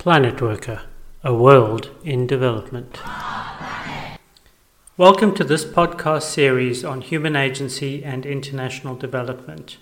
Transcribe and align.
Planetworka, 0.00 0.84
a 1.22 1.34
world 1.34 1.90
in 2.02 2.26
development. 2.26 3.02
Welcome 4.96 5.34
to 5.34 5.44
this 5.44 5.66
podcast 5.66 6.22
series 6.22 6.82
on 6.86 7.02
human 7.02 7.36
agency 7.36 8.02
and 8.02 8.24
international 8.24 8.94
development, 8.96 9.76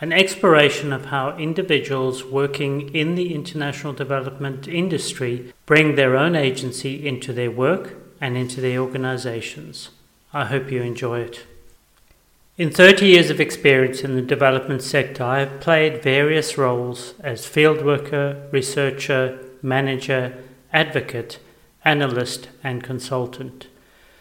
an 0.00 0.14
exploration 0.14 0.94
of 0.94 1.04
how 1.04 1.36
individuals 1.36 2.24
working 2.24 2.88
in 2.94 3.16
the 3.16 3.34
international 3.34 3.92
development 3.92 4.66
industry 4.66 5.52
bring 5.66 5.94
their 5.94 6.16
own 6.16 6.34
agency 6.34 7.06
into 7.06 7.34
their 7.34 7.50
work 7.50 7.98
and 8.18 8.38
into 8.38 8.62
their 8.62 8.78
organizations. 8.78 9.90
I 10.32 10.46
hope 10.46 10.72
you 10.72 10.80
enjoy 10.80 11.20
it. 11.20 11.44
In 12.56 12.70
30 12.70 13.04
years 13.04 13.28
of 13.28 13.42
experience 13.42 14.00
in 14.00 14.16
the 14.16 14.22
development 14.22 14.82
sector, 14.82 15.22
I 15.22 15.40
have 15.40 15.60
played 15.60 16.02
various 16.02 16.56
roles 16.56 17.12
as 17.20 17.46
field 17.46 17.84
worker, 17.84 18.48
researcher, 18.52 19.48
manager, 19.62 20.42
advocate, 20.72 21.38
analyst, 21.84 22.48
and 22.62 22.82
consultant. 22.82 23.66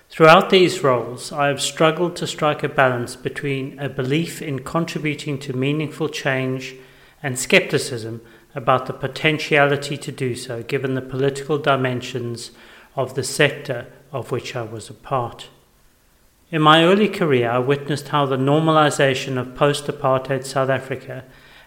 Throughout 0.10 0.50
these 0.50 0.84
roles, 0.84 1.32
I 1.32 1.48
have 1.48 1.62
struggled 1.62 2.16
to 2.16 2.26
strike 2.26 2.64
a 2.64 2.70
balance 2.70 3.16
between 3.16 3.78
a 3.78 3.90
belief 3.90 4.42
in 4.42 4.60
contributing 4.60 5.38
to 5.40 5.54
meaningful 5.54 6.10
change 6.10 6.76
and 7.22 7.38
skepticism 7.38 8.22
about 8.56 8.88
the 8.88 8.94
potentiality 8.94 9.98
to 9.98 10.12
do 10.12 10.36
so 10.36 10.64
given 10.64 10.96
the 10.96 11.02
political 11.02 11.60
dimensions 11.60 12.52
of 12.96 13.14
the 13.14 13.24
sector 13.24 13.86
of 14.12 14.32
which 14.32 14.56
I 14.56 14.64
was 14.64 14.90
a 14.90 14.94
part. 14.94 15.50
In 16.52 16.64
my 16.64 16.84
early 16.84 17.08
career, 17.08 17.52
I 17.52 17.60
witnessed 17.60 18.08
how 18.08 18.26
the 18.26 18.38
normalization 18.38 19.38
of 19.38 19.56
post 19.56 19.86
apartheid 19.86 20.44
South 20.44 20.70
Africa 20.70 21.24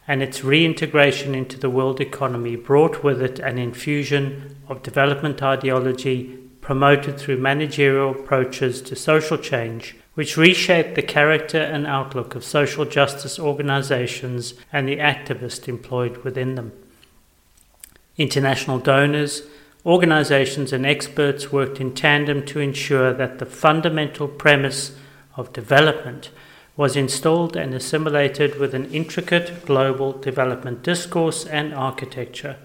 and 0.08 0.22
its 0.22 0.42
reintegration 0.42 1.34
into 1.34 1.58
the 1.58 1.70
world 1.70 2.00
economy 2.00 2.56
brought 2.56 3.04
with 3.04 3.22
it 3.22 3.38
an 3.38 3.58
infusion 3.58 4.56
of 4.68 4.82
development 4.82 5.42
ideology 5.42 6.38
promoted 6.60 7.18
through 7.18 7.36
managerial 7.36 8.10
approaches 8.10 8.80
to 8.82 8.96
social 8.96 9.36
change, 9.36 9.96
which 10.14 10.36
reshaped 10.36 10.94
the 10.94 11.02
character 11.02 11.58
and 11.58 11.86
outlook 11.86 12.34
of 12.34 12.44
social 12.44 12.84
justice 12.84 13.38
organizations 13.38 14.54
and 14.72 14.88
the 14.88 14.96
activists 14.96 15.68
employed 15.68 16.18
within 16.18 16.54
them. 16.54 16.72
International 18.16 18.78
donors, 18.78 19.42
organizations, 19.84 20.72
and 20.72 20.86
experts 20.86 21.50
worked 21.50 21.80
in 21.80 21.94
tandem 21.94 22.44
to 22.44 22.60
ensure 22.60 23.12
that 23.12 23.38
the 23.38 23.46
fundamental 23.46 24.28
premise 24.28 24.96
of 25.36 25.52
development 25.52 26.30
was 26.76 26.96
installed 26.96 27.56
and 27.56 27.74
assimilated 27.74 28.58
with 28.58 28.74
an 28.74 28.90
intricate 28.92 29.66
global 29.66 30.12
development 30.12 30.82
discourse 30.82 31.44
and 31.44 31.74
architecture. 31.74 32.56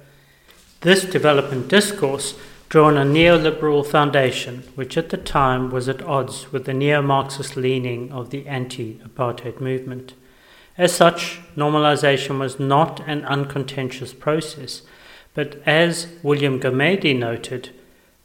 This 0.82 1.04
development 1.04 1.68
discourse 1.68 2.36
drew 2.70 2.86
on 2.86 2.98
a 2.98 3.04
neoliberal 3.04 3.86
foundation, 3.86 4.64
which 4.76 4.98
at 4.98 5.10
the 5.10 5.18
time 5.18 5.70
was 5.70 5.90
at 5.90 6.02
odds 6.02 6.52
with 6.52 6.66
the 6.66 6.74
neo 6.74 7.02
Marxist 7.02 7.56
leaning 7.58 8.12
of 8.12 8.30
the 8.30 8.48
anti 8.48 9.00
apartheid 9.06 9.60
movement. 9.60 10.14
As 10.78 10.94
such, 10.94 11.40
normalization 11.56 12.40
was 12.40 12.60
not 12.60 13.02
an 13.08 13.26
uncontentious 13.26 14.14
process, 14.14 14.84
but 15.34 15.62
as 15.66 16.08
William 16.24 16.60
Gumede 16.60 17.18
noted, 17.18 17.72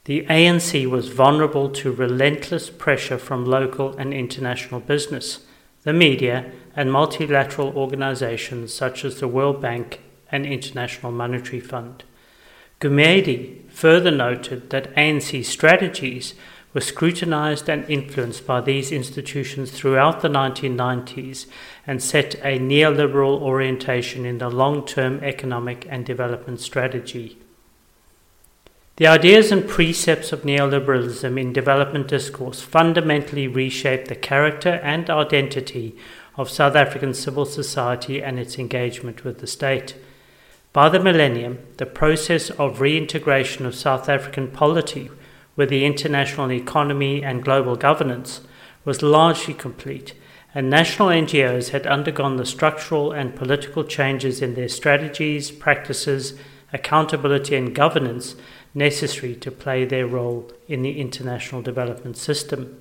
the 0.05 0.27
ANC 0.27 0.87
was 0.89 1.09
vulnerable 1.09 1.71
to 1.71 1.93
relentless 1.93 2.69
pressure 2.69 3.19
from 3.19 3.47
local 3.47 3.97
and 3.97 4.13
international 4.13 4.81
business 4.81 5.47
the 5.85 5.93
media, 5.93 6.51
and 6.75 6.91
multilateral 6.91 7.77
organizations 7.77 8.73
such 8.73 9.05
as 9.05 9.21
the 9.21 9.29
World 9.29 9.61
Bank 9.61 10.01
and 10.31 10.47
International 10.47 11.13
Monetary 11.13 11.61
Fund. 11.61 12.05
Gumede 12.81 13.71
further 13.71 14.11
noted 14.11 14.71
that 14.71 14.95
ANC 14.97 15.45
strategies 15.45 16.35
were 16.73 16.81
scrutinized 16.81 17.69
and 17.69 17.89
influenced 17.89 18.47
by 18.47 18.61
these 18.61 18.91
institutions 18.91 19.71
throughout 19.71 20.21
the 20.21 20.29
1990s 20.29 21.47
and 21.87 22.03
set 22.03 22.35
a 22.37 22.59
neoliberal 22.59 23.41
orientation 23.41 24.25
in 24.25 24.39
the 24.39 24.49
long 24.49 24.87
term 24.87 25.21
economic 25.23 25.87
and 25.91 26.07
development 26.07 26.61
strategy. 26.61 27.42
The 28.97 29.07
ideas 29.07 29.51
and 29.51 29.67
precepts 29.67 30.33
of 30.33 30.43
neoliberalism 30.43 31.41
in 31.41 31.55
development 31.55 32.09
discourse 32.09 32.61
fundamentally 32.61 33.49
reshaped 33.49 34.09
the 34.09 34.15
character 34.15 34.81
and 34.83 35.09
identity 35.09 35.97
of 36.37 36.51
South 36.51 36.77
African 36.77 37.15
civil 37.15 37.47
society 37.47 38.23
and 38.23 38.39
its 38.39 38.59
engagement 38.59 39.25
with 39.25 39.39
the 39.39 39.47
state. 39.47 39.95
By 40.75 40.91
the 40.91 41.01
millennium, 41.01 41.59
the 41.79 41.87
process 41.87 42.51
of 42.51 42.83
reintegration 42.83 43.65
of 43.65 43.75
South 43.75 44.11
African 44.11 44.49
polity 44.51 45.11
with 45.57 45.71
the 45.71 45.87
international 45.87 46.53
economy 46.53 47.25
and 47.25 47.43
global 47.43 47.77
governance 47.77 48.43
was 48.85 49.03
largely 49.03 49.55
complete, 49.55 50.13
and 50.55 50.69
national 50.69 51.09
NGOs 51.09 51.71
had 51.71 51.87
undergone 51.87 52.37
the 52.37 52.45
structural 52.45 53.11
and 53.11 53.37
political 53.37 53.85
changes 53.85 54.43
in 54.43 54.55
their 54.55 54.69
strategies, 54.69 55.51
practices, 55.51 56.35
accountability, 56.75 57.57
and 57.57 57.75
governance 57.75 58.35
necessary 58.75 59.35
to 59.37 59.51
play 59.51 59.85
their 59.85 60.07
role 60.07 60.51
in 60.69 60.83
the 60.83 61.01
international 61.01 61.63
development 61.63 62.17
system. 62.17 62.79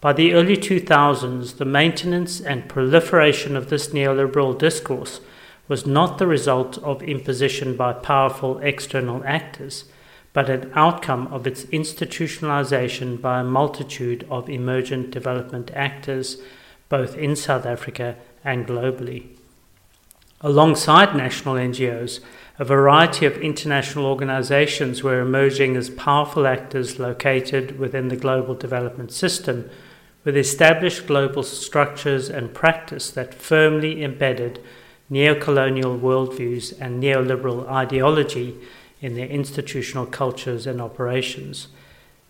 By 0.00 0.12
the 0.12 0.34
early 0.34 0.56
2000s, 0.56 1.56
the 1.56 1.64
maintenance 1.64 2.40
and 2.40 2.68
proliferation 2.68 3.56
of 3.56 3.70
this 3.70 3.88
neoliberal 3.88 4.58
discourse 4.58 5.20
was 5.66 5.86
not 5.86 6.18
the 6.18 6.26
result 6.26 6.76
of 6.78 7.02
imposition 7.02 7.76
by 7.76 7.92
powerful 7.94 8.58
external 8.58 9.22
actors, 9.24 9.84
but 10.34 10.50
an 10.50 10.70
outcome 10.74 11.26
of 11.28 11.46
its 11.46 11.64
institutionalization 11.66 13.20
by 13.20 13.40
a 13.40 13.44
multitude 13.44 14.26
of 14.28 14.50
emergent 14.50 15.10
development 15.10 15.70
actors, 15.74 16.38
both 16.88 17.16
in 17.16 17.34
South 17.34 17.64
Africa 17.64 18.16
and 18.44 18.66
globally. 18.66 19.28
Alongside 20.44 21.16
national 21.16 21.54
NGOs, 21.54 22.20
a 22.58 22.66
variety 22.66 23.24
of 23.24 23.38
international 23.38 24.04
organizations 24.04 25.02
were 25.02 25.20
emerging 25.20 25.74
as 25.74 25.88
powerful 25.88 26.46
actors 26.46 26.98
located 26.98 27.78
within 27.78 28.08
the 28.08 28.16
global 28.16 28.54
development 28.54 29.10
system, 29.10 29.70
with 30.22 30.36
established 30.36 31.06
global 31.06 31.42
structures 31.42 32.28
and 32.28 32.52
practice 32.52 33.10
that 33.10 33.32
firmly 33.32 34.04
embedded 34.04 34.62
neo-colonial 35.08 35.98
worldviews 35.98 36.78
and 36.78 37.02
neoliberal 37.02 37.66
ideology 37.66 38.54
in 39.00 39.14
their 39.14 39.28
institutional 39.28 40.04
cultures 40.04 40.66
and 40.66 40.78
operations. 40.78 41.68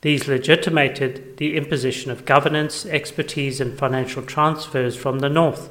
These 0.03 0.29
legitimated 0.29 1.39
the 1.39 1.57
imposition 1.57 2.13
of 2.13 2.25
governance, 2.25 2.87
expertise, 2.87 3.61
and 3.61 3.77
financial 3.77 4.23
transfers 4.23 4.95
from 4.95 5.19
the 5.19 5.29
North, 5.29 5.71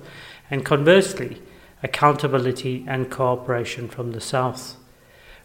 and 0.52 0.66
conversely, 0.66 1.42
accountability 1.84 2.86
and 2.88 3.12
cooperation 3.12 3.88
from 3.88 4.14
the 4.14 4.22
South. 4.22 4.78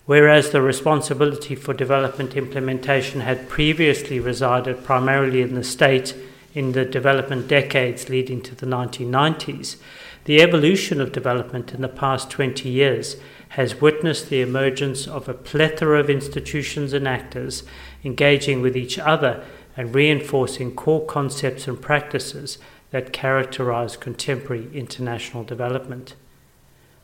Whereas 0.06 0.50
the 0.50 0.62
responsibility 0.62 1.54
for 1.54 1.74
development 1.74 2.34
implementation 2.34 3.20
had 3.20 3.48
previously 3.48 4.18
resided 4.18 4.84
primarily 4.84 5.42
in 5.42 5.54
the 5.54 5.64
state 5.64 6.14
in 6.54 6.72
the 6.72 6.84
development 6.84 7.46
decades 7.46 8.08
leading 8.08 8.40
to 8.42 8.54
the 8.54 8.64
1990s, 8.64 9.76
the 10.24 10.40
evolution 10.40 11.00
of 11.00 11.12
development 11.12 11.74
in 11.74 11.82
the 11.82 11.88
past 11.88 12.30
20 12.30 12.68
years 12.68 13.16
has 13.50 13.80
witnessed 13.80 14.28
the 14.28 14.40
emergence 14.40 15.06
of 15.06 15.28
a 15.28 15.34
plethora 15.34 16.00
of 16.00 16.08
institutions 16.08 16.92
and 16.92 17.06
actors 17.06 17.62
engaging 18.04 18.60
with 18.60 18.76
each 18.76 18.98
other 18.98 19.44
and 19.76 19.94
reinforcing 19.94 20.74
core 20.74 21.04
concepts 21.06 21.68
and 21.68 21.80
practices 21.80 22.58
that 22.90 23.12
characterize 23.12 23.96
contemporary 23.96 24.68
international 24.74 25.44
development. 25.44 26.14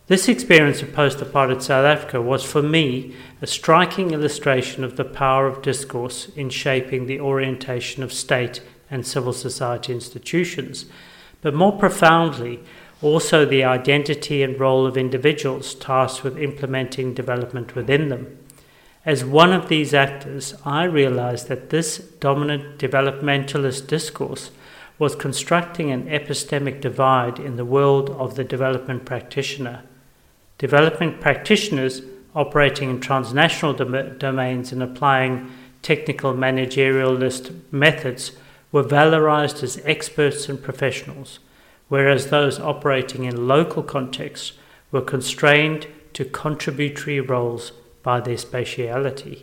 This 0.07 0.29
experience 0.29 0.83
of 0.83 0.93
post 0.93 1.17
apartheid 1.17 1.63
South 1.63 1.87
Africa 1.87 2.21
was 2.21 2.45
for 2.45 2.61
me 2.61 3.15
a 3.41 3.47
striking 3.47 4.11
illustration 4.11 4.85
of 4.85 4.97
the 4.97 5.05
power 5.05 5.47
of 5.47 5.63
discourse 5.63 6.29
in 6.37 6.51
shaping 6.51 7.07
the 7.07 7.21
orientation 7.21 8.03
of 8.03 8.13
state 8.13 8.61
and 8.91 9.07
civil 9.07 9.33
society 9.33 9.95
institutions, 9.95 10.85
but 11.41 11.55
more 11.55 11.73
profoundly, 11.73 12.61
also 13.01 13.47
the 13.47 13.65
identity 13.65 14.43
and 14.43 14.61
role 14.61 14.87
of 14.87 14.99
individuals 14.99 15.75
tasked 15.75 16.23
with 16.23 16.37
implementing 16.37 17.15
development 17.15 17.75
within 17.75 18.11
them. 18.11 18.37
As 19.07 19.25
one 19.25 19.55
of 19.55 19.71
these 19.71 19.95
actors, 19.95 20.55
I 20.67 20.85
realized 20.85 21.49
that 21.49 21.71
this 21.71 21.97
dominant 21.97 22.77
developmentalist 22.79 23.87
discourse 23.87 24.51
was 24.99 25.17
constructing 25.17 25.91
an 25.91 26.05
epistemic 26.09 26.83
divide 26.83 27.39
in 27.39 27.57
the 27.57 27.65
world 27.65 28.11
of 28.11 28.35
the 28.35 28.45
development 28.45 29.07
practitioner. 29.07 29.83
Development 30.59 31.21
practitioners 31.21 32.03
operating 32.35 32.91
in 32.91 33.01
transnational 33.01 33.75
dom- 33.75 34.19
domains 34.19 34.73
and 34.73 34.83
applying 34.83 35.51
technical 35.83 36.33
managerialist 36.33 37.55
methods 37.71 38.33
were 38.73 38.83
valorized 38.83 39.63
as 39.63 39.81
experts 39.85 40.49
and 40.49 40.63
professionals, 40.63 41.39
whereas 41.89 42.29
those 42.29 42.59
operating 42.59 43.25
in 43.25 43.47
local 43.47 43.83
contexts 43.83 44.55
were 44.91 45.03
constrained 45.03 45.87
to 46.13 46.25
contributory 46.25 47.21
roles 47.21 47.73
by 48.03 48.21
their 48.21 48.37
spatiality. 48.37 49.43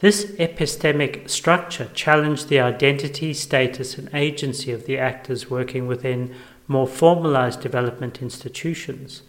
This 0.00 0.24
epistemic 0.32 1.28
structure 1.28 1.90
challenged 1.92 2.48
the 2.48 2.60
identity, 2.60 3.34
status, 3.34 3.98
and 3.98 4.08
agency 4.14 4.72
of 4.72 4.86
the 4.86 4.98
actors 4.98 5.50
working 5.50 5.86
within 5.86 6.34
more 6.66 6.86
formalized 6.86 7.60
development 7.60 8.22
institutions. 8.22 9.22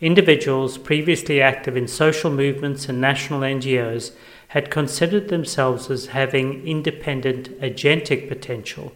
Individuals 0.00 0.78
previously 0.78 1.42
active 1.42 1.76
in 1.76 1.88
social 1.88 2.30
movements 2.30 2.88
and 2.88 3.00
national 3.00 3.40
NGOs 3.40 4.12
had 4.48 4.70
considered 4.70 5.28
themselves 5.28 5.90
as 5.90 6.06
having 6.06 6.64
independent 6.64 7.50
agentic 7.60 8.28
potential, 8.28 8.92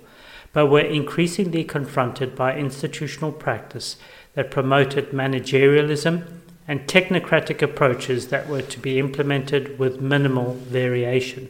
but 0.52 0.68
were 0.68 0.80
increasingly 0.80 1.64
confronted 1.64 2.36
by 2.36 2.56
institutional 2.56 3.32
practice 3.32 3.96
that 4.34 4.52
promoted 4.52 5.10
managerialism 5.10 6.24
and 6.68 6.86
technocratic 6.86 7.60
approaches 7.62 8.28
that 8.28 8.48
were 8.48 8.62
to 8.62 8.78
be 8.78 9.00
implemented 9.00 9.80
with 9.80 10.00
minimal 10.00 10.54
variation. 10.54 11.48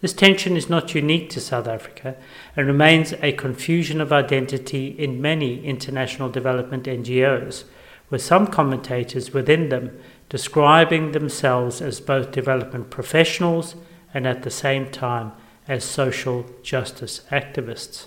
This 0.00 0.12
tension 0.12 0.56
is 0.56 0.68
not 0.68 0.92
unique 0.92 1.30
to 1.30 1.40
South 1.40 1.68
Africa 1.68 2.16
and 2.56 2.66
remains 2.66 3.14
a 3.22 3.30
confusion 3.32 4.00
of 4.00 4.12
identity 4.12 4.88
in 4.88 5.22
many 5.22 5.64
international 5.64 6.28
development 6.28 6.84
NGOs, 6.84 7.62
with 8.10 8.22
some 8.22 8.46
commentators 8.46 9.32
within 9.32 9.68
them 9.68 9.98
describing 10.28 11.12
themselves 11.12 11.80
as 11.80 12.00
both 12.00 12.30
development 12.30 12.90
professionals 12.90 13.76
and 14.12 14.26
at 14.26 14.42
the 14.42 14.50
same 14.50 14.90
time 14.90 15.32
as 15.68 15.84
social 15.84 16.46
justice 16.62 17.22
activists. 17.30 18.06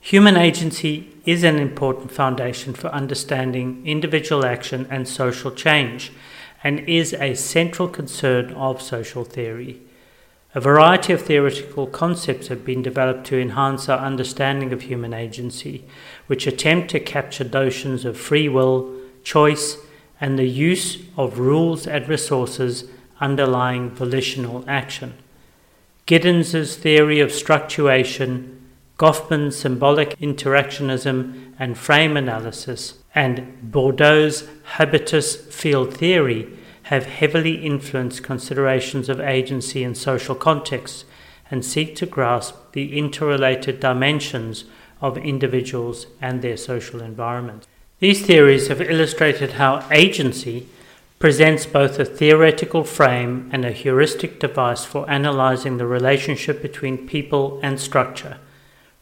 Human 0.00 0.36
agency 0.36 1.14
is 1.26 1.44
an 1.44 1.58
important 1.58 2.10
foundation 2.10 2.72
for 2.72 2.88
understanding 2.88 3.86
individual 3.86 4.46
action 4.46 4.86
and 4.90 5.06
social 5.06 5.50
change, 5.50 6.12
and 6.64 6.80
is 6.88 7.12
a 7.14 7.34
central 7.34 7.88
concern 7.88 8.52
of 8.54 8.80
social 8.80 9.24
theory. 9.24 9.80
A 10.54 10.60
variety 10.60 11.12
of 11.12 11.22
theoretical 11.22 11.86
concepts 11.86 12.48
have 12.48 12.64
been 12.64 12.82
developed 12.82 13.26
to 13.26 13.40
enhance 13.40 13.88
our 13.88 13.98
understanding 13.98 14.72
of 14.72 14.82
human 14.82 15.12
agency, 15.12 15.84
which 16.26 16.46
attempt 16.46 16.90
to 16.90 17.00
capture 17.00 17.44
notions 17.44 18.04
of 18.04 18.18
free 18.18 18.48
will, 18.48 18.94
choice, 19.22 19.76
and 20.20 20.38
the 20.38 20.48
use 20.48 20.98
of 21.16 21.38
rules 21.38 21.86
and 21.86 22.08
resources 22.08 22.84
underlying 23.20 23.90
volitional 23.90 24.64
action. 24.66 25.14
Giddens's 26.06 26.76
theory 26.76 27.20
of 27.20 27.30
structuration 27.30 28.58
Goffman's 28.98 29.56
symbolic 29.56 30.18
interactionism 30.18 31.52
and 31.56 31.78
frame 31.78 32.16
analysis, 32.16 32.94
and 33.14 33.56
Bourdieu's 33.62 34.48
habitus 34.64 35.36
field 35.36 35.94
theory 35.94 36.57
have 36.88 37.04
heavily 37.04 37.64
influenced 37.64 38.22
considerations 38.22 39.08
of 39.08 39.20
agency 39.20 39.84
and 39.84 39.96
social 39.96 40.34
contexts 40.34 41.04
and 41.50 41.64
seek 41.64 41.94
to 41.94 42.06
grasp 42.06 42.54
the 42.72 42.96
interrelated 42.96 43.78
dimensions 43.78 44.64
of 45.00 45.18
individuals 45.18 46.06
and 46.20 46.40
their 46.40 46.56
social 46.56 47.00
environment. 47.02 47.66
These 48.00 48.24
theories 48.24 48.68
have 48.68 48.80
illustrated 48.80 49.52
how 49.52 49.86
agency 49.90 50.66
presents 51.18 51.66
both 51.66 51.98
a 51.98 52.04
theoretical 52.04 52.84
frame 52.84 53.50
and 53.52 53.64
a 53.64 53.72
heuristic 53.72 54.40
device 54.40 54.84
for 54.84 55.08
analyzing 55.10 55.76
the 55.76 55.86
relationship 55.86 56.62
between 56.62 57.06
people 57.06 57.60
and 57.62 57.78
structure 57.78 58.38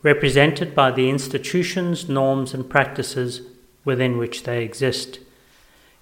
represented 0.03 0.75
by 0.75 0.91
the 0.91 1.09
institutions, 1.11 2.09
norms, 2.09 2.55
and 2.55 2.71
practices 2.71 3.43
within 3.85 4.19
which 4.19 4.45
they 4.45 4.63
exist. 4.63 5.19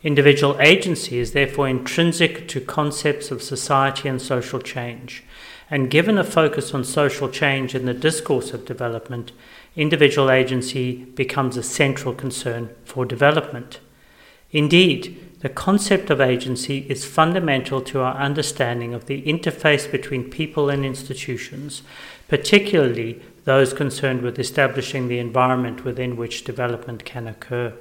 Individual 0.04 0.60
agency 0.60 1.18
is 1.18 1.32
therefore 1.32 1.66
intrinsic 1.66 2.46
to 2.46 2.60
concepts 2.60 3.30
of 3.30 3.42
society 3.42 4.06
and 4.06 4.20
social 4.20 4.60
change, 4.60 5.24
and 5.70 5.90
given 5.90 6.18
a 6.18 6.24
focus 6.24 6.74
on 6.74 6.84
social 6.84 7.30
change 7.30 7.74
in 7.74 7.86
the 7.86 7.94
discourse 7.94 8.52
of 8.52 8.66
development, 8.66 9.32
individual 9.76 10.30
agency 10.30 11.06
becomes 11.16 11.56
a 11.56 11.62
central 11.62 12.12
concern 12.12 12.68
for 12.84 13.06
development. 13.06 13.80
Indeed, 14.52 15.40
the 15.40 15.48
concept 15.48 16.10
of 16.10 16.20
agency 16.20 16.86
is 16.90 17.06
fundamental 17.06 17.80
to 17.80 18.00
our 18.00 18.14
understanding 18.16 18.92
of 18.92 19.06
the 19.06 19.22
interface 19.22 19.90
between 19.90 20.30
people 20.30 20.68
and 20.68 20.84
institutions, 20.84 21.82
particularly 22.28 23.22
those 23.44 23.72
concerned 23.72 24.20
with 24.20 24.38
establishing 24.38 25.08
the 25.08 25.18
environment 25.18 25.82
within 25.82 26.16
which 26.16 26.44
development 26.44 27.06
can 27.06 27.26
occur. 27.26 27.72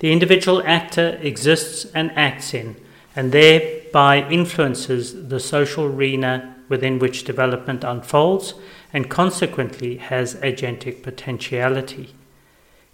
The 0.00 0.12
individual 0.12 0.62
actor 0.66 1.18
exists 1.22 1.86
and 1.94 2.10
acts 2.16 2.54
in, 2.54 2.76
and 3.14 3.32
thereby 3.32 4.28
influences 4.30 5.28
the 5.28 5.40
social 5.40 5.84
arena 5.84 6.56
within 6.68 6.98
which 6.98 7.24
development 7.24 7.84
unfolds 7.84 8.54
and 8.92 9.10
consequently 9.10 9.98
has 9.98 10.36
agentic 10.36 11.02
potentiality. 11.02 12.14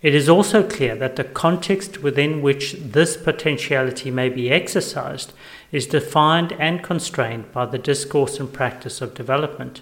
It 0.02 0.14
is 0.14 0.28
also 0.28 0.68
clear 0.68 0.96
that 0.96 1.16
the 1.16 1.24
context 1.24 2.02
within 2.02 2.42
which 2.42 2.72
this 2.72 3.16
potentiality 3.16 4.10
may 4.10 4.28
be 4.28 4.50
exercised 4.50 5.32
is 5.72 5.86
defined 5.86 6.52
and 6.58 6.82
constrained 6.82 7.52
by 7.52 7.66
the 7.66 7.78
discourse 7.78 8.38
and 8.40 8.52
practice 8.52 9.00
of 9.00 9.14
development. 9.14 9.80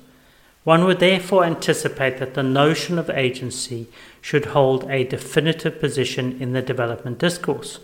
One 0.65 0.85
would 0.87 0.99
therefore 0.99 1.45
anticipate 1.45 2.19
that 2.19 2.35
the 2.35 2.43
notion 2.43 2.99
of 2.99 3.11
agency 3.11 3.87
should 4.21 4.47
hold 4.47 4.91
a 4.91 5.05
definitive 5.05 5.79
position 5.79 6.41
in 6.41 6.55
the 6.55 6.63
development 6.63 7.19
discourse. 7.19 7.81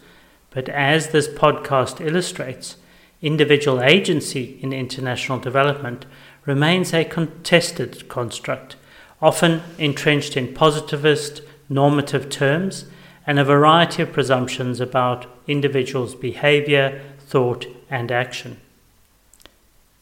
But 0.48 0.68
as 0.70 1.08
this 1.08 1.28
podcast 1.28 2.04
illustrates, 2.04 2.76
individual 3.20 3.82
agency 3.82 4.58
in 4.62 4.72
international 4.72 5.38
development 5.38 6.06
remains 6.46 6.94
a 6.94 7.04
contested 7.04 8.08
construct, 8.08 8.76
often 9.20 9.62
entrenched 9.78 10.36
in 10.36 10.54
positivist, 10.54 11.42
normative 11.68 12.30
terms 12.30 12.86
and 13.26 13.38
a 13.38 13.44
variety 13.44 14.02
of 14.02 14.12
presumptions 14.12 14.80
about 14.80 15.26
individuals' 15.46 16.14
behavior, 16.14 17.00
thought, 17.20 17.66
and 17.90 18.10
action. 18.10 18.58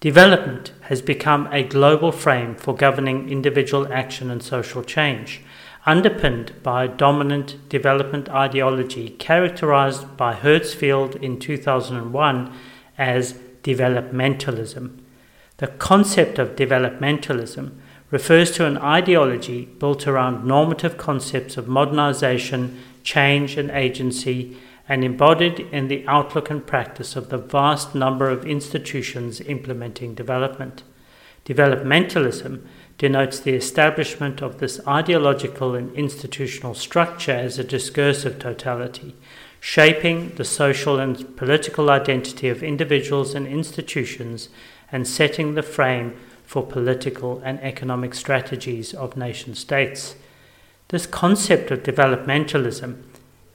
Development 0.00 0.72
has 0.82 1.02
become 1.02 1.48
a 1.50 1.64
global 1.64 2.12
frame 2.12 2.54
for 2.54 2.72
governing 2.72 3.28
individual 3.28 3.92
action 3.92 4.30
and 4.30 4.40
social 4.40 4.84
change, 4.84 5.40
underpinned 5.86 6.52
by 6.62 6.84
a 6.84 6.88
dominant 6.88 7.68
development 7.68 8.28
ideology 8.28 9.10
characterized 9.10 10.16
by 10.16 10.34
Herzfeld 10.34 11.20
in 11.20 11.40
2001 11.40 12.52
as 12.96 13.32
developmentalism. 13.64 15.00
The 15.56 15.66
concept 15.66 16.38
of 16.38 16.54
developmentalism 16.54 17.72
refers 18.12 18.52
to 18.52 18.66
an 18.66 18.78
ideology 18.78 19.64
built 19.64 20.06
around 20.06 20.46
normative 20.46 20.96
concepts 20.96 21.56
of 21.56 21.66
modernization, 21.66 22.80
change, 23.02 23.58
and 23.58 23.68
agency 23.72 24.56
and 24.88 25.04
embodied 25.04 25.60
in 25.60 25.88
the 25.88 26.06
outlook 26.08 26.50
and 26.50 26.66
practice 26.66 27.14
of 27.14 27.28
the 27.28 27.38
vast 27.38 27.94
number 27.94 28.30
of 28.30 28.46
institutions 28.46 29.40
implementing 29.42 30.14
development. 30.14 30.82
Developmentalism 31.44 32.62
denotes 32.96 33.38
the 33.38 33.54
establishment 33.54 34.42
of 34.42 34.58
this 34.58 34.80
ideological 34.86 35.74
and 35.74 35.94
institutional 35.94 36.74
structure 36.74 37.32
as 37.32 37.58
a 37.58 37.64
discursive 37.64 38.38
totality, 38.38 39.14
shaping 39.60 40.34
the 40.36 40.44
social 40.44 40.98
and 40.98 41.36
political 41.36 41.90
identity 41.90 42.48
of 42.48 42.62
individuals 42.62 43.34
and 43.34 43.46
institutions 43.46 44.48
and 44.90 45.06
setting 45.06 45.54
the 45.54 45.62
frame 45.62 46.16
for 46.44 46.66
political 46.66 47.40
and 47.44 47.60
economic 47.60 48.14
strategies 48.14 48.94
of 48.94 49.16
nation 49.16 49.54
states. 49.54 50.16
This 50.88 51.06
concept 51.06 51.70
of 51.70 51.82
developmentalism 51.82 53.02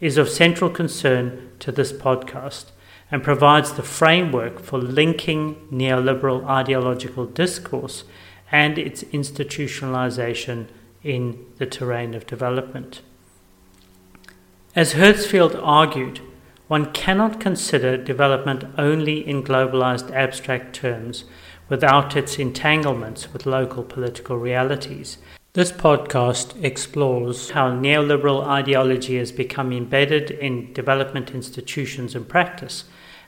is 0.03 0.17
of 0.17 0.27
central 0.27 0.69
concern 0.69 1.49
to 1.59 1.71
this 1.71 1.93
podcast 1.93 2.65
and 3.09 3.23
provides 3.23 3.71
the 3.71 3.81
framework 3.81 4.59
for 4.59 4.77
linking 4.77 5.55
neoliberal 5.71 6.45
ideological 6.45 7.25
discourse 7.25 8.03
and 8.51 8.77
its 8.77 9.05
institutionalization 9.05 10.67
in 11.03 11.45
the 11.57 11.65
terrain 11.65 12.13
of 12.13 12.27
development. 12.27 13.01
As 14.75 14.93
Herzfeld 14.93 15.57
argued, 15.63 16.19
one 16.67 16.91
cannot 16.91 17.39
consider 17.39 17.95
development 17.95 18.65
only 18.77 19.25
in 19.25 19.41
globalized 19.41 20.11
abstract 20.11 20.75
terms 20.75 21.23
without 21.69 22.17
its 22.17 22.37
entanglements 22.37 23.31
with 23.31 23.45
local 23.45 23.83
political 23.83 24.37
realities, 24.37 25.17
this 25.53 25.71
podcast 25.71 26.61
explores 26.63 27.51
how 27.51 27.69
neoliberal 27.69 28.43
ideology 28.43 29.17
has 29.17 29.31
become 29.31 29.71
embedded 29.71 30.31
in 30.31 30.73
development 30.73 31.29
institutions 31.29 32.15
and 32.15 32.27
practice, 32.27 32.85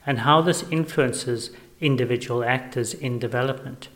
and 0.07 0.19
how 0.19 0.41
this 0.41 0.63
influences 0.71 1.51
individual 1.79 2.43
actors 2.43 2.95
in 2.95 3.19
development. 3.19 3.89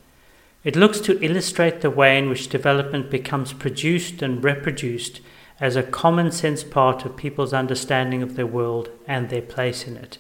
It 0.63 0.75
looks 0.75 1.00
to 1.01 1.19
illustrate 1.25 1.81
the 1.81 1.89
way 1.89 2.19
in 2.19 2.29
which 2.29 2.50
development 2.50 3.09
becomes 3.09 3.51
produced 3.51 4.21
and 4.21 4.43
reproduced 4.43 5.21
as 5.59 5.75
a 5.75 5.81
common 5.81 6.31
sense 6.31 6.63
part 6.63 7.05
of 7.05 7.17
people's 7.17 7.53
understanding 7.53 8.21
of 8.21 8.36
their 8.36 8.45
world 8.45 8.89
and 9.07 9.29
their 9.29 9.41
place 9.41 9.88
in 9.88 9.98
it, 9.98 10.19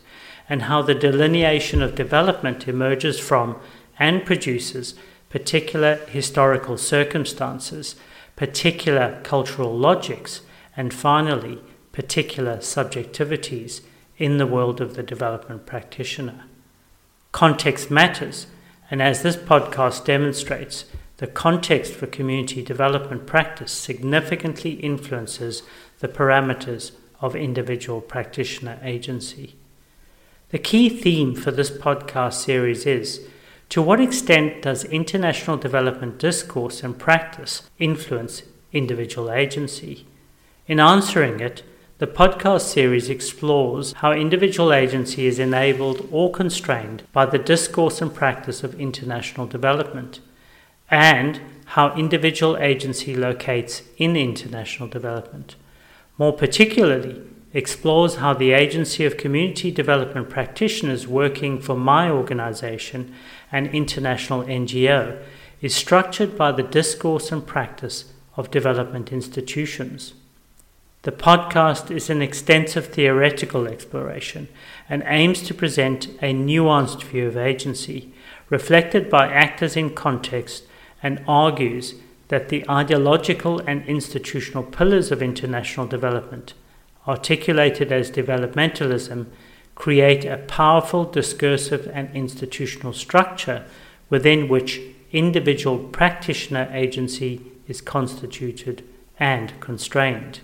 and 0.49 0.63
how 0.63 0.81
the 0.81 0.95
delineation 0.95 1.83
of 1.83 1.93
development 1.93 2.67
emerges 2.67 3.19
from 3.19 3.55
and 3.99 4.25
produces 4.25 4.95
particular 5.29 5.95
historical 6.07 6.77
circumstances, 6.77 7.95
particular 8.35 9.19
cultural 9.23 9.77
logics, 9.77 10.41
and 10.75 10.93
finally, 10.93 11.59
particular 11.91 12.57
subjectivities 12.57 13.81
in 14.17 14.37
the 14.37 14.47
world 14.47 14.81
of 14.81 14.95
the 14.95 15.03
development 15.03 15.65
practitioner. 15.65 16.45
Context 17.31 17.91
matters, 17.91 18.47
and 18.89 19.01
as 19.01 19.21
this 19.21 19.37
podcast 19.37 20.05
demonstrates, 20.05 20.85
the 21.17 21.27
context 21.27 21.93
for 21.93 22.07
community 22.07 22.63
development 22.63 23.27
practice 23.27 23.71
significantly 23.71 24.71
influences 24.71 25.63
the 25.99 26.07
parameters 26.07 26.91
of 27.19 27.35
individual 27.35 28.01
practitioner 28.01 28.79
agency. 28.81 29.55
The 30.49 30.59
key 30.59 30.89
theme 30.89 31.35
for 31.35 31.51
this 31.51 31.69
podcast 31.69 32.33
series 32.33 32.85
is 32.85 33.27
to 33.69 33.81
what 33.81 34.01
extent 34.01 34.63
does 34.63 34.83
international 34.85 35.57
development 35.57 36.17
discourse 36.17 36.83
and 36.83 36.97
practice 36.97 37.69
influence 37.77 38.41
individual 38.73 39.31
agency? 39.31 40.07
In 40.67 40.79
answering 40.79 41.39
it, 41.39 41.63
the 41.99 42.07
podcast 42.07 42.61
series 42.61 43.09
explores 43.09 43.93
how 43.93 44.11
individual 44.11 44.73
agency 44.73 45.27
is 45.27 45.37
enabled 45.37 46.07
or 46.11 46.31
constrained 46.31 47.03
by 47.11 47.25
the 47.25 47.37
discourse 47.37 48.01
and 48.01 48.13
practice 48.13 48.63
of 48.63 48.79
international 48.79 49.45
development, 49.45 50.19
and 50.89 51.39
how 51.65 51.93
individual 51.95 52.57
agency 52.57 53.13
locates 53.13 53.83
in 53.97 54.15
international 54.15 54.89
development. 54.89 55.55
More 56.17 56.33
particularly, 56.33 57.21
explores 57.53 58.15
how 58.15 58.33
the 58.33 58.51
agency 58.51 59.05
of 59.05 59.17
community 59.17 59.71
development 59.71 60.29
practitioners 60.29 61.07
working 61.07 61.59
for 61.59 61.75
my 61.75 62.09
organization, 62.09 63.13
an 63.51 63.65
international 63.67 64.43
NGO, 64.43 65.21
is 65.61 65.75
structured 65.75 66.37
by 66.37 66.51
the 66.51 66.63
discourse 66.63 67.31
and 67.31 67.45
practice 67.45 68.13
of 68.37 68.51
development 68.51 69.11
institutions. 69.11 70.13
The 71.03 71.11
podcast 71.11 71.91
is 71.91 72.09
an 72.09 72.21
extensive 72.21 72.87
theoretical 72.87 73.67
exploration 73.67 74.47
and 74.89 75.01
aims 75.05 75.41
to 75.43 75.53
present 75.53 76.07
a 76.21 76.33
nuanced 76.33 77.03
view 77.03 77.27
of 77.27 77.37
agency, 77.37 78.11
reflected 78.49 79.09
by 79.09 79.27
actors 79.27 79.77
in 79.77 79.95
context, 79.95 80.65
and 81.01 81.23
argues 81.27 81.95
that 82.27 82.49
the 82.49 82.69
ideological 82.69 83.59
and 83.59 83.85
institutional 83.85 84.63
pillars 84.63 85.11
of 85.11 85.21
international 85.21 85.87
development, 85.87 86.53
articulated 87.07 87.91
as 87.91 88.11
developmentalism, 88.11 89.27
create 89.75 90.25
a 90.25 90.37
powerful 90.37 91.05
discursive 91.05 91.89
and 91.93 92.13
institutional 92.15 92.93
structure 92.93 93.65
within 94.09 94.47
which 94.47 94.81
individual 95.11 95.79
practitioner 95.79 96.69
agency 96.73 97.41
is 97.67 97.81
constituted 97.81 98.83
and 99.19 99.59
constrained. 99.59 100.41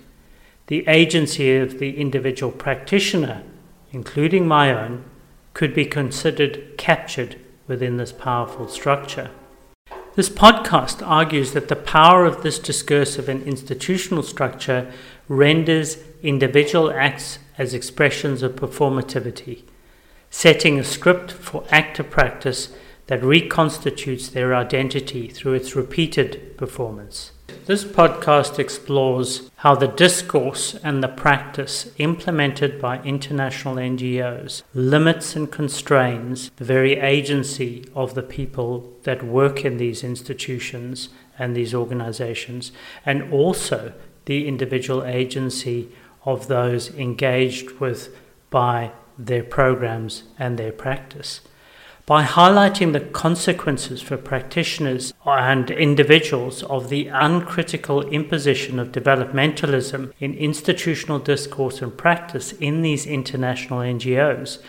The 0.68 0.88
agency 0.88 1.56
of 1.58 1.80
the 1.80 1.98
individual 1.98 2.52
practitioner, 2.52 3.44
including 3.92 4.48
my 4.48 4.74
own, 4.74 5.06
could 5.54 5.74
be 5.74 5.86
considered 5.86 6.78
captured 6.78 7.36
within 7.68 7.98
this 7.98 8.12
powerful 8.12 8.68
structure. 8.68 9.30
This 10.16 10.30
podcast 10.30 11.06
argues 11.06 11.52
that 11.52 11.68
the 11.68 11.76
power 11.76 12.26
of 12.26 12.42
this 12.42 12.58
discursive 12.58 13.28
and 13.28 13.44
institutional 13.44 14.24
structure 14.24 14.92
renders 15.28 15.98
individual 16.22 16.92
acts 16.92 17.40
as 17.58 17.74
expressions 17.74 18.44
of 18.44 18.56
performativity, 18.56 19.64
setting 20.30 20.80
a 20.80 20.84
script 20.84 21.32
for 21.32 21.64
actor 21.72 22.04
practice 22.04 22.74
that 23.08 23.24
reconstitutes 23.24 24.30
their 24.30 24.56
identity 24.56 25.28
through 25.28 25.54
its 25.54 25.76
repeated 25.76 26.58
performance. 26.58 27.32
This 27.66 27.84
podcast 27.84 28.60
explores 28.60 29.50
how 29.58 29.76
the 29.76 29.88
discourse 29.88 30.76
and 30.84 31.02
the 31.02 31.08
practice 31.08 31.92
implemented 31.98 32.80
by 32.80 33.02
international 33.04 33.76
NGOs 33.76 34.64
limits 34.74 35.36
and 35.36 35.52
constrains 35.52 36.52
the 36.58 36.66
very 36.66 36.98
agency 36.98 37.86
of 37.96 38.14
the 38.14 38.24
people 38.24 38.94
that 39.04 39.24
work 39.24 39.66
in 39.66 39.78
these 39.78 40.04
institutions 40.04 41.10
and 41.40 41.56
these 41.56 41.74
organizations, 41.74 42.72
and 43.06 43.32
also 43.34 43.94
the 44.26 44.48
individual 44.48 45.04
agency 45.06 45.90
of 46.24 46.48
those 46.48 46.90
engaged 46.96 47.80
with 47.80 48.16
by 48.50 48.92
their 49.18 49.44
programs 49.44 50.24
and 50.38 50.58
their 50.58 50.72
practice 50.72 51.42
by 52.06 52.24
highlighting 52.24 52.94
the 52.94 53.00
consequences 53.00 54.00
for 54.00 54.16
practitioners 54.16 55.12
and 55.26 55.72
individuals 55.72 56.62
of 56.64 56.90
the 56.90 57.08
uncritical 57.08 58.04
imposition 58.10 58.78
of 58.78 58.92
developmentalism 58.92 60.14
in 60.20 60.36
institutional 60.36 61.18
discourse 61.18 61.82
and 61.82 61.98
practice 61.98 62.52
in 62.54 62.84
these 62.84 63.08
international 63.08 63.80
NGOs, 63.80 64.60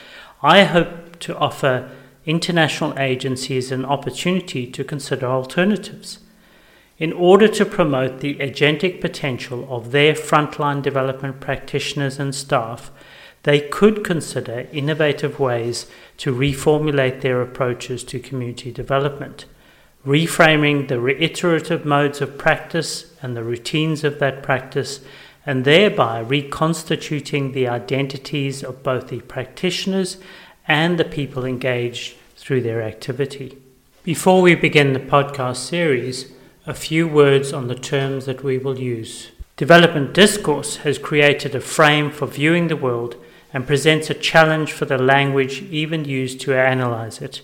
I 0.42 0.64
hope 0.64 1.18
to 1.20 1.36
offer 1.36 1.90
international 2.24 2.98
agencies 2.98 3.70
an 3.70 3.84
opportunity 3.84 4.66
to 4.68 4.82
consider 4.82 5.26
alternatives. 5.26 6.20
In 6.98 7.12
order 7.12 7.46
to 7.48 7.66
promote 7.66 8.20
the 8.20 8.36
agentic 8.36 9.02
potential 9.02 9.66
of 9.68 9.90
their 9.90 10.14
frontline 10.14 10.80
development 10.80 11.40
practitioners 11.40 12.18
and 12.18 12.34
staff, 12.34 12.90
they 13.42 13.60
could 13.60 14.02
consider 14.02 14.66
innovative 14.72 15.38
ways 15.38 15.86
to 16.16 16.34
reformulate 16.34 17.20
their 17.20 17.42
approaches 17.42 18.02
to 18.04 18.18
community 18.18 18.72
development, 18.72 19.44
reframing 20.06 20.88
the 20.88 20.98
reiterative 20.98 21.84
modes 21.84 22.22
of 22.22 22.38
practice 22.38 23.12
and 23.20 23.36
the 23.36 23.44
routines 23.44 24.02
of 24.02 24.18
that 24.18 24.42
practice, 24.42 25.00
and 25.44 25.64
thereby 25.64 26.20
reconstituting 26.20 27.52
the 27.52 27.68
identities 27.68 28.64
of 28.64 28.82
both 28.82 29.08
the 29.08 29.20
practitioners 29.20 30.16
and 30.66 30.98
the 30.98 31.04
people 31.04 31.44
engaged 31.44 32.16
through 32.36 32.62
their 32.62 32.82
activity. 32.82 33.58
Before 34.02 34.40
we 34.40 34.54
begin 34.54 34.92
the 34.92 34.98
podcast 34.98 35.56
series, 35.56 36.32
a 36.66 36.74
few 36.74 37.06
words 37.06 37.52
on 37.52 37.68
the 37.68 37.76
terms 37.76 38.26
that 38.26 38.42
we 38.42 38.58
will 38.58 38.78
use. 38.78 39.30
Development 39.56 40.12
discourse 40.12 40.78
has 40.78 40.98
created 40.98 41.54
a 41.54 41.60
frame 41.60 42.10
for 42.10 42.26
viewing 42.26 42.66
the 42.66 42.76
world 42.76 43.14
and 43.52 43.66
presents 43.66 44.10
a 44.10 44.14
challenge 44.14 44.72
for 44.72 44.84
the 44.84 44.98
language 44.98 45.62
even 45.62 46.04
used 46.04 46.40
to 46.40 46.52
analyze 46.52 47.22
it. 47.22 47.40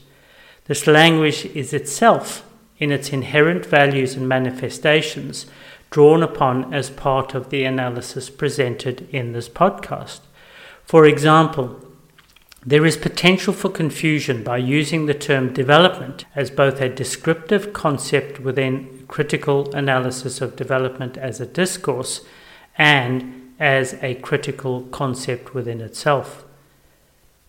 This 0.64 0.88
language 0.88 1.46
is 1.54 1.72
itself, 1.72 2.44
in 2.78 2.90
its 2.90 3.12
inherent 3.12 3.64
values 3.64 4.16
and 4.16 4.28
manifestations, 4.28 5.46
drawn 5.90 6.22
upon 6.22 6.74
as 6.74 6.90
part 6.90 7.34
of 7.34 7.50
the 7.50 7.64
analysis 7.64 8.28
presented 8.28 9.08
in 9.10 9.32
this 9.32 9.48
podcast. 9.48 10.20
For 10.84 11.06
example, 11.06 11.80
there 12.64 12.86
is 12.86 12.96
potential 12.96 13.52
for 13.52 13.68
confusion 13.68 14.42
by 14.42 14.58
using 14.58 15.06
the 15.06 15.14
term 15.14 15.52
development 15.52 16.24
as 16.34 16.50
both 16.50 16.80
a 16.80 16.88
descriptive 16.88 17.72
concept 17.72 18.40
within 18.40 19.01
critical 19.12 19.70
analysis 19.74 20.40
of 20.40 20.56
development 20.56 21.18
as 21.18 21.38
a 21.38 21.44
discourse 21.44 22.22
and 22.78 23.52
as 23.60 23.92
a 24.00 24.14
critical 24.14 24.84
concept 24.84 25.52
within 25.52 25.82
itself. 25.82 26.46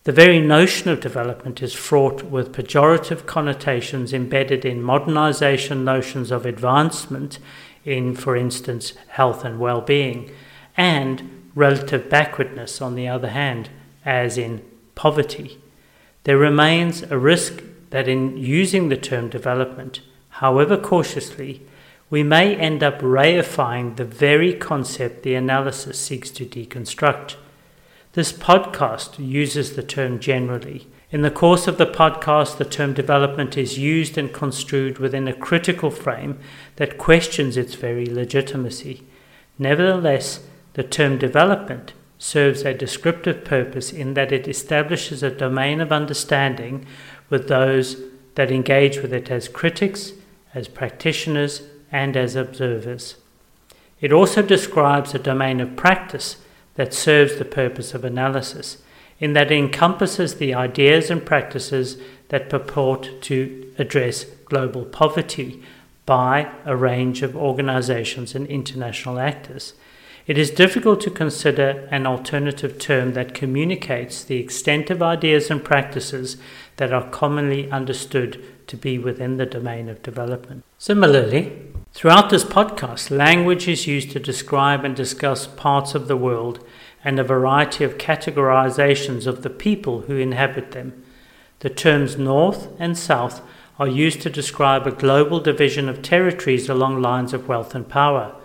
The 0.04 0.12
very 0.12 0.42
notion 0.42 0.90
of 0.90 1.00
development 1.00 1.64
is 1.64 1.74
fraught 1.74 2.24
with 2.24 2.52
pejorative 2.52 3.26
connotations 3.26 4.12
embedded 4.12 4.66
in 4.66 4.82
modernization 4.82 5.86
notions 5.86 6.32
of 6.32 6.46
advancement, 6.46 7.40
in, 7.86 8.14
for 8.14 8.36
instance, 8.36 8.92
health 9.08 9.46
and 9.46 9.58
well 9.58 9.80
being, 9.80 10.32
and 10.76 11.50
relative 11.56 12.10
backwardness, 12.10 12.82
on 12.82 12.96
the 12.96 13.08
other 13.08 13.30
hand, 13.30 13.70
as 14.04 14.38
in 14.38 14.62
poverty. 14.96 15.62
There 16.26 16.38
remains 16.38 17.04
a 17.04 17.18
risk 17.18 17.64
that 17.92 18.10
in 18.10 18.36
using 18.36 18.90
the 18.90 18.98
term 18.98 19.30
development, 19.30 20.02
however 20.34 20.78
cautiously, 20.78 21.62
we 22.10 22.24
may 22.24 22.56
end 22.56 22.84
up 22.84 23.00
reifying 23.00 23.96
the 23.96 24.06
very 24.06 24.54
concept 24.54 25.24
the 25.24 25.36
analysis 25.36 26.00
seeks 26.00 26.30
to 26.30 26.46
deconstruct. 26.46 27.36
This 28.14 28.32
podcast 28.32 29.18
uses 29.18 29.76
the 29.76 29.84
term 29.84 30.20
generally. 30.20 30.88
In 31.12 31.22
the 31.22 31.32
course 31.32 31.68
of 31.68 31.78
the 31.78 31.86
podcast, 31.86 32.58
the 32.58 32.66
term 32.66 32.94
development 32.94 33.58
is 33.58 33.78
used 33.78 34.18
and 34.18 34.34
construed 34.34 34.98
within 34.98 35.28
a 35.28 35.34
critical 35.34 35.90
frame 35.90 36.40
that 36.76 36.98
questions 36.98 37.58
its 37.58 37.76
very 37.76 38.06
legitimacy. 38.06 39.04
Nevertheless, 39.58 40.42
the 40.74 40.84
term 40.84 41.18
development 41.18 41.94
serves 42.18 42.64
a 42.64 42.74
descriptive 42.74 43.44
purpose 43.44 43.92
in 43.92 44.14
that 44.14 44.32
it 44.32 44.48
establishes 44.48 45.22
a 45.22 45.30
domain 45.30 45.82
of 45.82 45.92
understanding 45.92 46.86
with 47.30 47.48
those 47.48 47.98
that 48.36 48.52
engage 48.52 49.00
with 49.00 49.14
it 49.14 49.30
as 49.30 49.48
critics, 49.48 50.14
as 50.54 50.68
practitioners, 50.68 51.64
and 51.92 52.18
as 52.18 52.36
observers. 52.36 53.16
It 54.02 54.12
also 54.12 54.42
describes 54.42 55.14
a 55.14 55.20
domain 55.20 55.62
of 55.62 55.76
practice 55.76 56.38
that 56.76 56.94
serves 56.94 57.38
the 57.38 57.46
purpose 57.46 57.94
of 57.94 58.04
analysis, 58.04 58.82
in 59.20 59.34
that 59.34 59.52
it 59.52 59.58
encompasses 59.58 60.36
the 60.36 60.54
ideas 60.54 61.10
and 61.10 61.26
practices 61.26 61.98
that 62.30 62.50
purport 62.50 63.22
to 63.22 63.72
address 63.78 64.26
global 64.46 64.86
poverty 64.86 65.64
by 66.06 66.52
a 66.66 66.76
range 66.76 67.22
of 67.22 67.36
organizations 67.36 68.36
and 68.36 68.48
international 68.48 69.20
actors. 69.20 69.74
It 70.26 70.38
is 70.38 70.52
difficult 70.52 71.02
to 71.02 71.12
consider 71.12 71.88
an 71.92 72.08
alternative 72.08 72.80
term 72.80 73.14
that 73.14 73.34
communicates 73.34 74.24
the 74.24 74.38
extent 74.38 74.90
of 74.90 75.02
ideas 75.02 75.52
and 75.52 75.64
practices 75.64 76.38
that 76.78 76.94
are 76.94 77.10
commonly 77.10 77.70
understood 77.72 78.44
to 78.68 78.78
be 78.78 78.98
within 78.98 79.38
the 79.38 79.46
domain 79.46 79.90
of 79.90 80.04
development. 80.04 80.64
Similarly, 80.78 81.62
throughout 81.94 82.30
this 82.30 82.44
podcast, 82.44 83.16
language 83.16 83.68
is 83.68 83.88
used 83.88 84.12
to 84.12 84.20
describe 84.20 84.84
and 84.84 84.96
discuss 84.96 85.48
parts 85.48 85.96
of 85.96 86.08
the 86.08 86.18
world 86.18 86.66
and 87.04 87.20
a 87.20 87.24
variety 87.24 87.84
of 87.84 87.98
categorizations 87.98 89.28
of 89.28 89.44
the 89.44 89.50
people 89.50 90.02
who 90.02 90.18
inhabit 90.18 90.72
them. 90.72 91.04
The 91.60 91.70
terms 91.70 92.18
North 92.18 92.68
and 92.80 92.98
South 92.98 93.42
are 93.80 93.88
used 93.88 94.22
to 94.22 94.30
describe 94.30 94.86
a 94.86 94.92
global 94.92 95.40
division 95.40 95.90
of 95.90 96.02
territories 96.02 96.70
along 96.70 97.02
lines 97.02 97.34
of 97.34 97.48
wealth 97.48 97.74
and 97.74 97.88
power. 97.88 98.36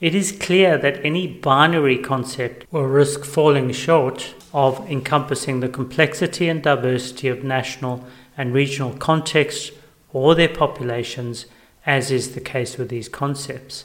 It 0.00 0.14
is 0.14 0.32
clear 0.32 0.76
that 0.78 1.04
any 1.04 1.26
binary 1.26 1.98
concept 1.98 2.66
will 2.70 2.84
risk 2.84 3.24
falling 3.24 3.72
short 3.72 4.34
of 4.52 4.88
encompassing 4.90 5.60
the 5.60 5.68
complexity 5.68 6.48
and 6.48 6.62
diversity 6.62 7.28
of 7.28 7.44
national 7.44 8.04
and 8.36 8.52
regional 8.52 8.92
contexts 8.96 9.70
or 10.12 10.34
their 10.34 10.48
populations, 10.48 11.46
as 11.86 12.10
is 12.10 12.34
the 12.34 12.40
case 12.40 12.78
with 12.78 12.88
these 12.88 13.08
concepts. 13.08 13.84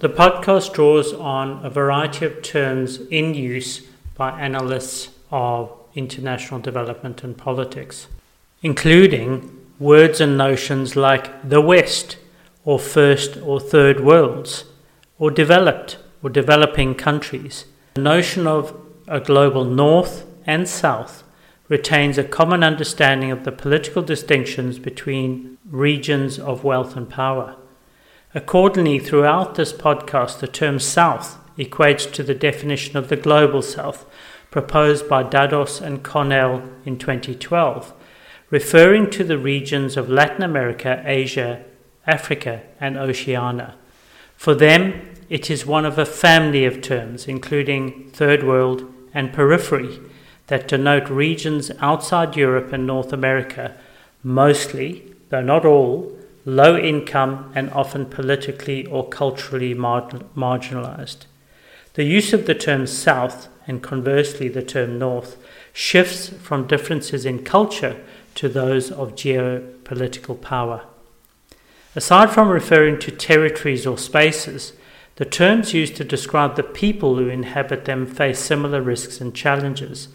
The 0.00 0.08
podcast 0.08 0.74
draws 0.74 1.12
on 1.12 1.64
a 1.64 1.70
variety 1.70 2.26
of 2.26 2.42
terms 2.42 2.98
in 3.10 3.34
use 3.34 3.80
by 4.14 4.38
analysts 4.38 5.08
of 5.30 5.72
international 5.94 6.60
development 6.60 7.24
and 7.24 7.36
politics, 7.36 8.06
including 8.62 9.58
words 9.78 10.20
and 10.20 10.36
notions 10.36 10.96
like 10.96 11.48
the 11.48 11.60
West, 11.60 12.18
or 12.64 12.78
first 12.78 13.38
or 13.38 13.58
third 13.58 14.00
worlds, 14.00 14.64
or 15.18 15.30
developed 15.30 15.98
or 16.22 16.28
developing 16.28 16.94
countries. 16.94 17.64
The 17.94 18.02
notion 18.02 18.46
of 18.46 18.78
a 19.08 19.20
global 19.20 19.64
North 19.64 20.26
and 20.46 20.68
South 20.68 21.24
retains 21.70 22.18
a 22.18 22.24
common 22.24 22.62
understanding 22.62 23.30
of 23.30 23.44
the 23.44 23.52
political 23.52 24.02
distinctions 24.02 24.78
between 24.78 25.56
regions 25.64 26.38
of 26.38 26.64
wealth 26.64 26.94
and 26.96 27.08
power. 27.08 27.56
Accordingly, 28.34 28.98
throughout 28.98 29.54
this 29.54 29.72
podcast, 29.72 30.40
the 30.40 30.48
term 30.48 30.78
South 30.78 31.38
equates 31.56 32.12
to 32.12 32.22
the 32.22 32.34
definition 32.34 32.98
of 32.98 33.08
the 33.08 33.16
global 33.16 33.62
South 33.62 34.04
proposed 34.50 35.08
by 35.08 35.22
Dados 35.22 35.80
and 35.80 36.02
Connell 36.02 36.62
in 36.84 36.98
2012 36.98 37.94
referring 38.50 39.08
to 39.10 39.24
the 39.24 39.38
regions 39.38 39.96
of 39.96 40.10
Latin 40.10 40.42
America, 40.42 41.02
Asia, 41.06 41.64
Africa, 42.06 42.62
and 42.80 42.96
Oceania. 42.96 43.76
For 44.36 44.54
them, 44.54 45.14
it 45.28 45.50
is 45.50 45.64
one 45.64 45.86
of 45.86 45.98
a 45.98 46.04
family 46.04 46.64
of 46.64 46.82
terms, 46.82 47.28
including 47.28 48.10
Third 48.10 48.42
World 48.42 48.92
and 49.14 49.32
Periphery, 49.32 50.00
that 50.50 50.66
denote 50.66 51.08
regions 51.08 51.70
outside 51.78 52.34
Europe 52.36 52.72
and 52.72 52.84
North 52.84 53.12
America, 53.12 53.72
mostly, 54.24 55.14
though 55.28 55.40
not 55.40 55.64
all, 55.64 56.12
low 56.44 56.76
income 56.76 57.52
and 57.54 57.70
often 57.70 58.04
politically 58.04 58.84
or 58.86 59.08
culturally 59.08 59.74
mar- 59.74 60.10
marginalized. 60.36 61.26
The 61.94 62.02
use 62.02 62.32
of 62.32 62.46
the 62.46 62.56
term 62.56 62.88
South 62.88 63.46
and 63.68 63.80
conversely 63.80 64.48
the 64.48 64.62
term 64.62 64.98
North 64.98 65.36
shifts 65.72 66.30
from 66.30 66.66
differences 66.66 67.24
in 67.24 67.44
culture 67.44 68.00
to 68.34 68.48
those 68.48 68.90
of 68.90 69.14
geopolitical 69.14 70.40
power. 70.40 70.82
Aside 71.94 72.30
from 72.30 72.48
referring 72.48 72.98
to 73.00 73.12
territories 73.12 73.86
or 73.86 73.96
spaces, 73.96 74.72
the 75.14 75.24
terms 75.24 75.74
used 75.74 75.94
to 75.96 76.04
describe 76.04 76.56
the 76.56 76.64
people 76.64 77.14
who 77.14 77.28
inhabit 77.28 77.84
them 77.84 78.04
face 78.04 78.40
similar 78.40 78.82
risks 78.82 79.20
and 79.20 79.32
challenges. 79.32 80.08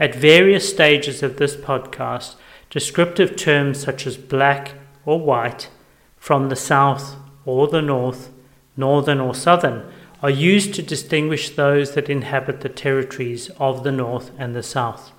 At 0.00 0.14
various 0.14 0.68
stages 0.68 1.24
of 1.24 1.36
this 1.36 1.56
podcast, 1.56 2.36
descriptive 2.70 3.34
terms 3.34 3.80
such 3.80 4.06
as 4.06 4.16
black 4.16 4.74
or 5.04 5.18
white, 5.18 5.70
from 6.16 6.48
the 6.48 6.56
south 6.56 7.16
or 7.44 7.66
the 7.66 7.82
north, 7.82 8.30
northern 8.76 9.18
or 9.18 9.34
southern, 9.34 9.90
are 10.22 10.30
used 10.30 10.74
to 10.74 10.82
distinguish 10.82 11.50
those 11.50 11.92
that 11.92 12.08
inhabit 12.08 12.60
the 12.60 12.68
territories 12.68 13.50
of 13.58 13.82
the 13.82 13.92
north 13.92 14.30
and 14.38 14.54
the 14.54 14.62
south. 14.62 15.10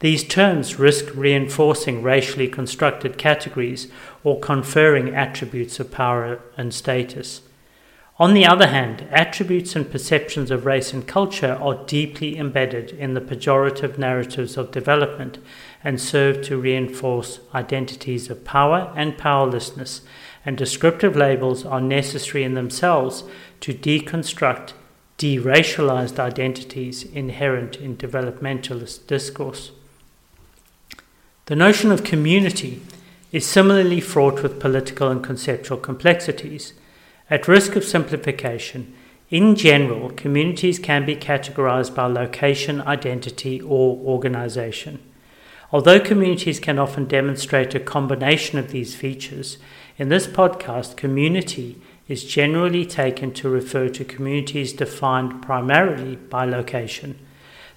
These 0.00 0.24
terms 0.24 0.78
risk 0.78 1.06
reinforcing 1.14 2.02
racially 2.02 2.48
constructed 2.48 3.18
categories 3.18 3.88
or 4.22 4.40
conferring 4.40 5.14
attributes 5.14 5.80
of 5.80 5.90
power 5.90 6.40
and 6.56 6.72
status. 6.74 7.42
On 8.16 8.32
the 8.32 8.46
other 8.46 8.68
hand, 8.68 9.08
attributes 9.10 9.74
and 9.74 9.90
perceptions 9.90 10.52
of 10.52 10.64
race 10.64 10.92
and 10.92 11.06
culture 11.06 11.58
are 11.60 11.84
deeply 11.86 12.38
embedded 12.38 12.92
in 12.92 13.14
the 13.14 13.20
pejorative 13.20 13.98
narratives 13.98 14.56
of 14.56 14.70
development 14.70 15.38
and 15.82 16.00
serve 16.00 16.40
to 16.42 16.56
reinforce 16.56 17.40
identities 17.52 18.30
of 18.30 18.44
power 18.44 18.92
and 18.94 19.18
powerlessness, 19.18 20.02
and 20.46 20.56
descriptive 20.56 21.16
labels 21.16 21.64
are 21.64 21.80
necessary 21.80 22.44
in 22.44 22.54
themselves 22.54 23.24
to 23.60 23.74
deconstruct 23.74 24.74
deracialized 25.18 26.20
identities 26.20 27.02
inherent 27.02 27.76
in 27.76 27.96
developmentalist 27.96 29.08
discourse. 29.08 29.72
The 31.46 31.56
notion 31.56 31.90
of 31.90 32.04
community 32.04 32.80
is 33.32 33.44
similarly 33.44 34.00
fraught 34.00 34.42
with 34.42 34.60
political 34.60 35.10
and 35.10 35.22
conceptual 35.22 35.78
complexities. 35.78 36.74
At 37.30 37.48
risk 37.48 37.74
of 37.74 37.84
simplification, 37.84 38.94
in 39.30 39.56
general, 39.56 40.10
communities 40.10 40.78
can 40.78 41.06
be 41.06 41.16
categorized 41.16 41.94
by 41.94 42.06
location, 42.06 42.82
identity, 42.82 43.60
or 43.62 43.96
organization. 43.96 45.00
Although 45.72 46.00
communities 46.00 46.60
can 46.60 46.78
often 46.78 47.06
demonstrate 47.06 47.74
a 47.74 47.80
combination 47.80 48.58
of 48.58 48.70
these 48.70 48.94
features, 48.94 49.56
in 49.96 50.08
this 50.08 50.26
podcast, 50.26 50.96
community 50.96 51.80
is 52.08 52.24
generally 52.24 52.84
taken 52.84 53.32
to 53.32 53.48
refer 53.48 53.88
to 53.88 54.04
communities 54.04 54.74
defined 54.74 55.40
primarily 55.40 56.16
by 56.16 56.44
location. 56.44 57.18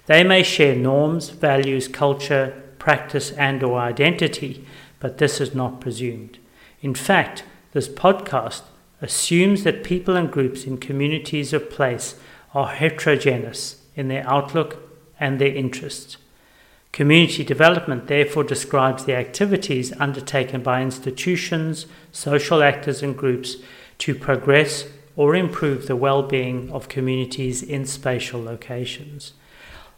They 0.06 0.22
may 0.24 0.42
share 0.42 0.76
norms, 0.76 1.30
values, 1.30 1.88
culture, 1.88 2.62
practice, 2.78 3.32
and 3.32 3.62
or 3.62 3.78
identity, 3.78 4.66
but 5.00 5.18
this 5.18 5.40
is 5.40 5.54
not 5.54 5.80
presumed. 5.80 6.38
In 6.82 6.94
fact, 6.94 7.44
this 7.72 7.88
podcast 7.88 8.62
assumes 9.00 9.64
that 9.64 9.84
people 9.84 10.16
and 10.16 10.30
groups 10.30 10.64
in 10.64 10.78
communities 10.78 11.52
of 11.52 11.70
place 11.70 12.16
are 12.54 12.68
heterogeneous 12.68 13.82
in 13.94 14.08
their 14.08 14.28
outlook 14.28 14.76
and 15.20 15.38
their 15.38 15.54
interests. 15.54 16.16
Community 16.92 17.44
development 17.44 18.06
therefore 18.08 18.44
describes 18.44 19.04
the 19.04 19.14
activities 19.14 19.92
undertaken 20.00 20.62
by 20.62 20.82
institutions, 20.82 21.86
social 22.12 22.62
actors, 22.62 23.02
and 23.02 23.16
groups 23.16 23.56
to 23.98 24.14
progress 24.14 24.86
or 25.14 25.34
improve 25.34 25.86
the 25.86 25.96
well 25.96 26.22
being 26.22 26.70
of 26.70 26.88
communities 26.88 27.62
in 27.62 27.84
spatial 27.84 28.42
locations. 28.42 29.34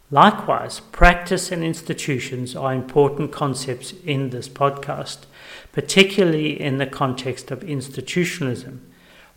Likewise, 0.09 0.81
practice 0.91 1.51
and 1.51 1.63
institutions 1.63 2.55
are 2.55 2.73
important 2.73 3.31
concepts 3.31 3.93
in 4.05 4.31
this 4.31 4.49
podcast, 4.49 5.19
particularly 5.71 6.59
in 6.59 6.79
the 6.79 6.85
context 6.85 7.49
of 7.49 7.63
institutionalism. 7.63 8.85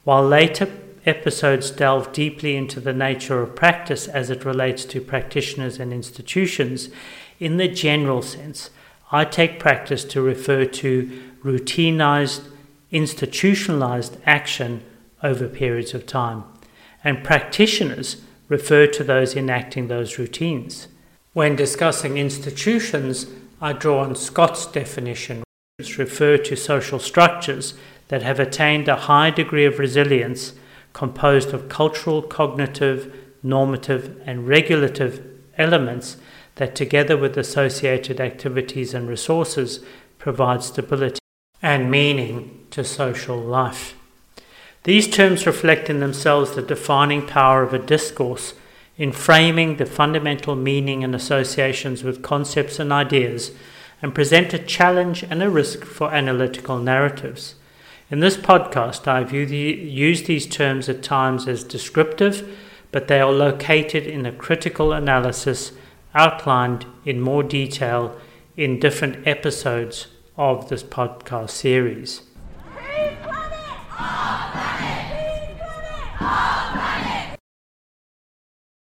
While 0.05 0.27
later 0.27 0.69
episodes 1.07 1.71
delve 1.71 2.13
deeply 2.13 2.57
into 2.57 2.79
the 2.81 2.93
nature 2.93 3.43
of 3.43 3.57
practice 3.57 4.07
as 4.07 4.31
it 4.31 4.45
relates 4.45 4.85
to 4.87 5.01
practitioners 5.01 5.79
and 5.79 5.93
institutions, 5.93 6.91
in 7.41 7.57
the 7.57 7.69
general 7.69 8.23
sense, 8.23 8.71
I 9.11 9.25
take 9.25 9.59
practice 9.59 10.05
to 10.05 10.23
refer 10.23 10.67
to 10.67 11.23
routinized, 11.43 12.49
institutionalized 12.91 14.19
action 14.27 14.83
over 15.23 15.49
periods 15.49 15.95
of 15.95 16.07
time, 16.07 16.45
and 17.03 17.25
practitioners 17.25 18.23
refer 18.49 18.87
to 18.87 19.05
those 19.05 19.35
enacting 19.35 19.89
those 19.89 20.19
routines. 20.19 20.89
When 21.33 21.57
discussing 21.57 22.19
institutions, 22.19 23.27
I 23.61 23.73
draw 23.73 24.01
on 24.01 24.15
Scott's 24.15 24.67
definition, 24.67 25.43
which 25.79 25.99
refer 25.99 26.37
to 26.39 26.57
social 26.57 26.99
structures 26.99 27.75
that 28.09 28.23
have 28.23 28.41
attained 28.41 28.89
a 28.89 28.97
high 28.97 29.31
degree 29.31 29.65
of 29.65 29.79
resilience 29.79 30.55
composed 30.93 31.53
of 31.53 31.69
cultural, 31.69 32.23
cognitive, 32.23 33.15
normative, 33.43 34.21
and 34.25 34.49
regulative 34.49 35.25
elements 35.59 36.17
that, 36.57 36.75
together 36.75 37.17
with 37.17 37.37
associated 37.37 38.21
activities 38.21 38.95
and 38.95 39.09
resources, 39.09 39.85
provide 40.19 40.63
stability 40.63 41.19
and 41.61 41.91
meaning 41.91 42.67
to 42.71 42.85
social 42.85 43.37
life. 43.37 43.97
These 44.85 45.09
terms 45.09 45.47
reflect 45.47 45.89
in 45.89 46.01
themselves 46.01 46.55
the 46.55 46.63
defining 46.63 47.27
power 47.27 47.63
of 47.63 47.73
a 47.73 47.79
discourse 47.79 48.55
in 48.97 49.13
framing 49.13 49.77
the 49.77 49.87
fundamental 49.87 50.55
meaning 50.55 51.03
and 51.03 51.15
associations 51.15 52.05
with 52.05 52.23
concepts 52.23 52.79
and 52.79 52.93
ideas, 52.93 53.51
and 54.01 54.15
present 54.15 54.53
a 54.55 54.59
challenge 54.59 55.25
and 55.25 55.43
a 55.43 55.51
risk 55.51 55.85
for 55.85 56.13
analytical 56.13 56.79
narratives. 56.79 57.55
In 58.15 58.21
this 58.21 58.37
podcast, 58.37 59.09
I've 59.09 59.33
used 59.33 60.27
these 60.27 60.47
terms 60.47 60.89
at 60.89 61.03
times 61.03 61.49
as 61.49 61.65
descriptive, 61.65 62.57
but 62.93 63.09
they 63.09 63.21
are 63.21 63.33
located 63.33 64.07
in 64.07 64.25
a 64.25 64.31
critical 64.31 64.93
analysis 64.93 65.73
outlined 66.15 66.87
in 67.05 67.21
more 67.21 67.43
detail 67.43 68.17
in 68.57 68.79
different 68.79 69.27
episodes 69.27 70.07
of 70.37 70.69
this 70.69 70.85
podcast 70.85 71.51
series. 71.51 72.21